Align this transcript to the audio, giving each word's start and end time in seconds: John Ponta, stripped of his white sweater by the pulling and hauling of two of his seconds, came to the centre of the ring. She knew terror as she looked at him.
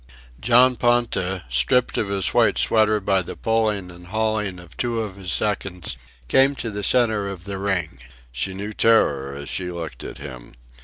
John 0.39 0.77
Ponta, 0.77 1.43
stripped 1.47 1.95
of 1.95 2.07
his 2.07 2.29
white 2.29 2.57
sweater 2.57 2.99
by 2.99 3.21
the 3.21 3.35
pulling 3.35 3.91
and 3.91 4.07
hauling 4.07 4.57
of 4.57 4.75
two 4.75 4.99
of 4.99 5.15
his 5.15 5.31
seconds, 5.31 5.95
came 6.27 6.55
to 6.55 6.71
the 6.71 6.81
centre 6.81 7.29
of 7.29 7.43
the 7.43 7.59
ring. 7.59 7.99
She 8.31 8.55
knew 8.55 8.73
terror 8.73 9.35
as 9.35 9.47
she 9.47 9.69
looked 9.69 10.03
at 10.03 10.17
him. 10.17 10.55